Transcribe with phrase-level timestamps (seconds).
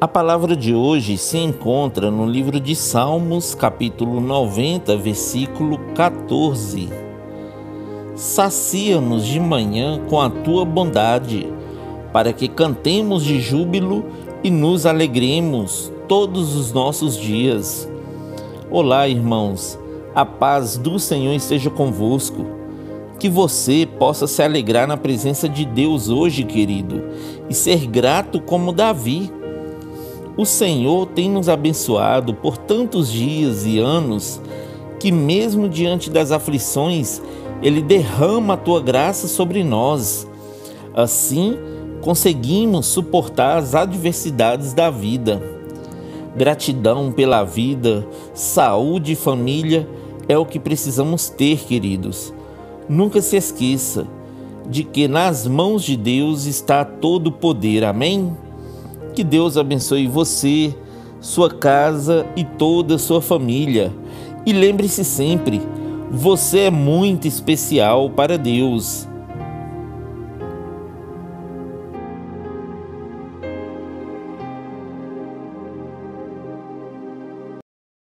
[0.00, 6.88] A palavra de hoje se encontra no livro de Salmos, capítulo 90, versículo 14.
[8.14, 11.52] Sacia-nos de manhã com a tua bondade,
[12.12, 14.04] para que cantemos de júbilo
[14.44, 17.90] e nos alegremos todos os nossos dias.
[18.70, 19.76] Olá, irmãos,
[20.14, 22.46] a paz do Senhor esteja convosco.
[23.18, 27.02] Que você possa se alegrar na presença de Deus hoje, querido,
[27.50, 29.36] e ser grato como Davi
[30.38, 34.40] o Senhor tem nos abençoado por tantos dias e anos
[35.00, 37.20] que, mesmo diante das aflições,
[37.60, 40.28] Ele derrama a tua graça sobre nós.
[40.94, 41.58] Assim,
[42.00, 45.42] conseguimos suportar as adversidades da vida.
[46.36, 49.88] Gratidão pela vida, saúde e família
[50.28, 52.32] é o que precisamos ter, queridos.
[52.88, 54.06] Nunca se esqueça
[54.70, 57.82] de que nas mãos de Deus está todo o poder.
[57.82, 58.36] Amém?
[59.18, 60.72] Que Deus abençoe você,
[61.20, 63.92] sua casa e toda a sua família.
[64.46, 65.60] E lembre-se sempre,
[66.08, 69.08] você é muito especial para Deus.